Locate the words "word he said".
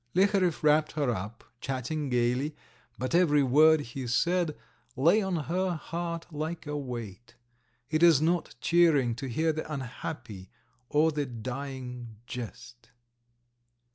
3.43-4.57